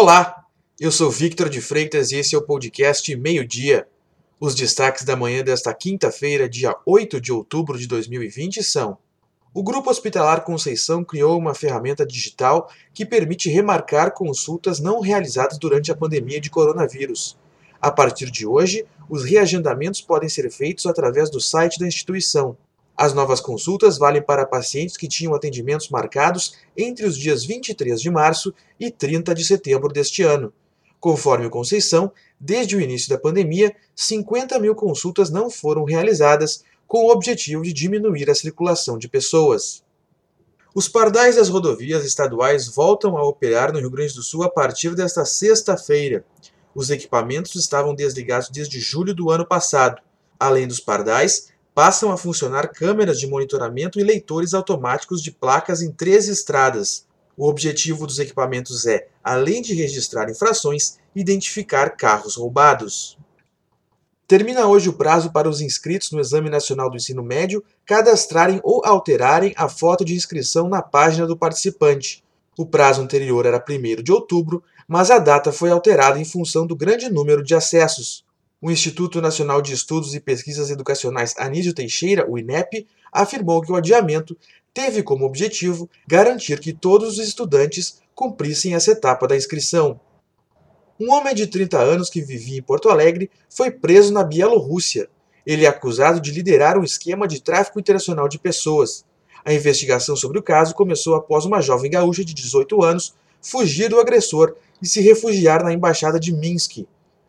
Olá, 0.00 0.44
eu 0.78 0.92
sou 0.92 1.10
Victor 1.10 1.48
de 1.48 1.60
Freitas 1.60 2.12
e 2.12 2.18
esse 2.18 2.32
é 2.32 2.38
o 2.38 2.42
podcast 2.42 3.16
Meio 3.16 3.44
Dia. 3.44 3.88
Os 4.38 4.54
destaques 4.54 5.04
da 5.04 5.16
manhã 5.16 5.42
desta 5.42 5.74
quinta-feira, 5.74 6.48
dia 6.48 6.72
8 6.86 7.20
de 7.20 7.32
outubro 7.32 7.76
de 7.76 7.88
2020 7.88 8.62
são: 8.62 8.96
O 9.52 9.60
Grupo 9.60 9.90
Hospitalar 9.90 10.44
Conceição 10.44 11.02
criou 11.02 11.36
uma 11.36 11.52
ferramenta 11.52 12.06
digital 12.06 12.70
que 12.94 13.04
permite 13.04 13.50
remarcar 13.50 14.12
consultas 14.12 14.78
não 14.78 15.00
realizadas 15.00 15.58
durante 15.58 15.90
a 15.90 15.96
pandemia 15.96 16.40
de 16.40 16.48
coronavírus. 16.48 17.36
A 17.82 17.90
partir 17.90 18.30
de 18.30 18.46
hoje, 18.46 18.86
os 19.10 19.24
reagendamentos 19.24 20.00
podem 20.00 20.28
ser 20.28 20.48
feitos 20.52 20.86
através 20.86 21.28
do 21.28 21.40
site 21.40 21.76
da 21.76 21.88
instituição. 21.88 22.56
As 23.00 23.14
novas 23.14 23.40
consultas 23.40 23.96
valem 23.96 24.20
para 24.20 24.44
pacientes 24.44 24.96
que 24.96 25.06
tinham 25.06 25.32
atendimentos 25.32 25.88
marcados 25.88 26.54
entre 26.76 27.06
os 27.06 27.16
dias 27.16 27.44
23 27.44 28.00
de 28.00 28.10
março 28.10 28.52
e 28.78 28.90
30 28.90 29.36
de 29.36 29.44
setembro 29.44 29.92
deste 29.92 30.24
ano. 30.24 30.52
Conforme 30.98 31.46
o 31.46 31.50
Conceição, 31.50 32.10
desde 32.40 32.74
o 32.74 32.80
início 32.80 33.08
da 33.08 33.16
pandemia, 33.16 33.72
50 33.94 34.58
mil 34.58 34.74
consultas 34.74 35.30
não 35.30 35.48
foram 35.48 35.84
realizadas, 35.84 36.64
com 36.88 37.04
o 37.04 37.12
objetivo 37.12 37.62
de 37.62 37.72
diminuir 37.72 38.28
a 38.28 38.34
circulação 38.34 38.98
de 38.98 39.08
pessoas. 39.08 39.84
Os 40.74 40.88
pardais 40.88 41.36
das 41.36 41.48
rodovias 41.48 42.04
estaduais 42.04 42.66
voltam 42.66 43.16
a 43.16 43.22
operar 43.22 43.72
no 43.72 43.78
Rio 43.78 43.90
Grande 43.90 44.14
do 44.14 44.24
Sul 44.24 44.42
a 44.42 44.50
partir 44.50 44.96
desta 44.96 45.24
sexta-feira. 45.24 46.24
Os 46.74 46.90
equipamentos 46.90 47.54
estavam 47.54 47.94
desligados 47.94 48.48
desde 48.48 48.80
julho 48.80 49.14
do 49.14 49.30
ano 49.30 49.46
passado. 49.46 50.02
Além 50.40 50.66
dos 50.66 50.80
pardais, 50.80 51.48
passam 51.78 52.10
a 52.10 52.16
funcionar 52.16 52.72
câmeras 52.72 53.20
de 53.20 53.28
monitoramento 53.28 54.00
e 54.00 54.02
leitores 54.02 54.52
automáticos 54.52 55.22
de 55.22 55.30
placas 55.30 55.80
em 55.80 55.92
três 55.92 56.26
estradas. 56.26 57.06
O 57.36 57.48
objetivo 57.48 58.04
dos 58.04 58.18
equipamentos 58.18 58.84
é, 58.84 59.06
além 59.22 59.62
de 59.62 59.74
registrar 59.74 60.28
infrações, 60.28 60.98
identificar 61.14 61.90
carros 61.90 62.34
roubados. 62.34 63.16
Termina 64.26 64.66
hoje 64.66 64.88
o 64.88 64.92
prazo 64.92 65.30
para 65.30 65.48
os 65.48 65.60
inscritos 65.60 66.10
no 66.10 66.18
Exame 66.18 66.50
Nacional 66.50 66.90
do 66.90 66.96
Ensino 66.96 67.22
Médio 67.22 67.62
cadastrarem 67.86 68.60
ou 68.64 68.84
alterarem 68.84 69.54
a 69.56 69.68
foto 69.68 70.04
de 70.04 70.16
inscrição 70.16 70.68
na 70.68 70.82
página 70.82 71.28
do 71.28 71.36
participante. 71.36 72.24
O 72.58 72.66
prazo 72.66 73.02
anterior 73.02 73.46
era 73.46 73.64
1 73.64 74.02
de 74.02 74.10
outubro, 74.10 74.64
mas 74.88 75.12
a 75.12 75.20
data 75.20 75.52
foi 75.52 75.70
alterada 75.70 76.18
em 76.18 76.24
função 76.24 76.66
do 76.66 76.74
grande 76.74 77.08
número 77.08 77.40
de 77.40 77.54
acessos. 77.54 78.26
O 78.60 78.72
Instituto 78.72 79.20
Nacional 79.20 79.62
de 79.62 79.72
Estudos 79.72 80.16
e 80.16 80.20
Pesquisas 80.20 80.68
Educacionais 80.68 81.32
Anísio 81.38 81.72
Teixeira, 81.72 82.28
o 82.28 82.36
INEP, 82.36 82.88
afirmou 83.12 83.62
que 83.62 83.70
o 83.70 83.76
adiamento 83.76 84.36
teve 84.74 85.00
como 85.00 85.24
objetivo 85.24 85.88
garantir 86.08 86.58
que 86.58 86.72
todos 86.72 87.18
os 87.18 87.18
estudantes 87.24 88.00
cumprissem 88.16 88.74
essa 88.74 88.90
etapa 88.90 89.28
da 89.28 89.36
inscrição. 89.36 90.00
Um 90.98 91.12
homem 91.12 91.36
de 91.36 91.46
30 91.46 91.78
anos 91.78 92.10
que 92.10 92.20
vivia 92.20 92.58
em 92.58 92.62
Porto 92.62 92.88
Alegre 92.88 93.30
foi 93.48 93.70
preso 93.70 94.12
na 94.12 94.24
Bielorrússia. 94.24 95.08
Ele 95.46 95.64
é 95.64 95.68
acusado 95.68 96.20
de 96.20 96.32
liderar 96.32 96.76
um 96.76 96.82
esquema 96.82 97.28
de 97.28 97.40
tráfico 97.40 97.78
internacional 97.78 98.28
de 98.28 98.40
pessoas. 98.40 99.04
A 99.44 99.54
investigação 99.54 100.16
sobre 100.16 100.36
o 100.36 100.42
caso 100.42 100.74
começou 100.74 101.14
após 101.14 101.44
uma 101.44 101.62
jovem 101.62 101.92
gaúcha 101.92 102.24
de 102.24 102.34
18 102.34 102.82
anos 102.82 103.14
fugir 103.40 103.88
do 103.88 104.00
agressor 104.00 104.56
e 104.82 104.86
se 104.88 105.00
refugiar 105.00 105.62
na 105.62 105.72
embaixada 105.72 106.18
de 106.18 106.32
Minsk. 106.32 106.84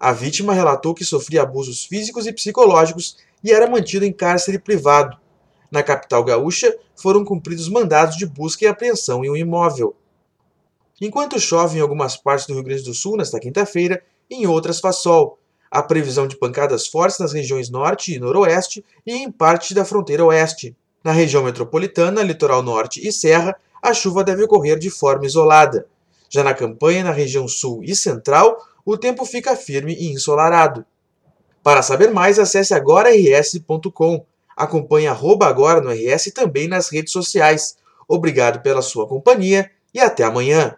A 0.00 0.12
vítima 0.12 0.54
relatou 0.54 0.94
que 0.94 1.04
sofria 1.04 1.42
abusos 1.42 1.84
físicos 1.84 2.26
e 2.26 2.32
psicológicos 2.32 3.18
e 3.44 3.52
era 3.52 3.68
mantida 3.68 4.06
em 4.06 4.12
cárcere 4.12 4.58
privado. 4.58 5.14
Na 5.70 5.82
capital 5.82 6.24
gaúcha, 6.24 6.74
foram 6.96 7.22
cumpridos 7.22 7.68
mandados 7.68 8.16
de 8.16 8.24
busca 8.24 8.64
e 8.64 8.68
apreensão 8.68 9.22
em 9.22 9.30
um 9.30 9.36
imóvel. 9.36 9.94
Enquanto 10.98 11.38
chove 11.38 11.78
em 11.78 11.82
algumas 11.82 12.16
partes 12.16 12.46
do 12.46 12.54
Rio 12.54 12.62
Grande 12.62 12.82
do 12.82 12.94
Sul 12.94 13.18
nesta 13.18 13.38
quinta-feira, 13.38 14.02
em 14.30 14.46
outras 14.46 14.80
faz 14.80 14.96
sol. 14.96 15.38
Há 15.70 15.82
previsão 15.82 16.26
de 16.26 16.36
pancadas 16.36 16.86
fortes 16.86 17.18
nas 17.18 17.34
regiões 17.34 17.68
norte 17.68 18.14
e 18.14 18.18
noroeste 18.18 18.82
e 19.06 19.12
em 19.12 19.30
parte 19.30 19.74
da 19.74 19.84
fronteira 19.84 20.24
oeste. 20.24 20.74
Na 21.04 21.12
região 21.12 21.44
metropolitana, 21.44 22.22
litoral 22.22 22.62
norte 22.62 23.06
e 23.06 23.12
serra, 23.12 23.54
a 23.82 23.92
chuva 23.92 24.24
deve 24.24 24.44
ocorrer 24.44 24.78
de 24.78 24.90
forma 24.90 25.26
isolada. 25.26 25.86
Já 26.28 26.42
na 26.42 26.54
campanha, 26.54 27.04
na 27.04 27.12
região 27.12 27.46
sul 27.48 27.82
e 27.82 27.94
central, 27.94 28.56
o 28.84 28.96
tempo 28.96 29.24
fica 29.24 29.56
firme 29.56 29.94
e 29.94 30.12
ensolarado. 30.12 30.84
Para 31.62 31.82
saber 31.82 32.10
mais, 32.10 32.38
acesse 32.38 32.72
agora.rs.com. 32.74 34.24
Acompanhe 34.56 35.06
arroba 35.06 35.46
agora 35.46 35.80
no 35.80 35.90
RS 35.90 36.32
também 36.34 36.68
nas 36.68 36.90
redes 36.90 37.12
sociais. 37.12 37.76
Obrigado 38.08 38.62
pela 38.62 38.82
sua 38.82 39.06
companhia 39.06 39.70
e 39.94 40.00
até 40.00 40.24
amanhã. 40.24 40.76